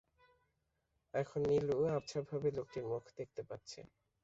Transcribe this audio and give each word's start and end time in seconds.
এখন 1.13 1.39
নীলু 1.49 1.77
আবছাভাবে 1.95 2.49
লোকটির 2.57 2.85
মুখ 2.87 3.03
দেখতে 3.17 3.41
পাচ্ছে। 3.49 3.79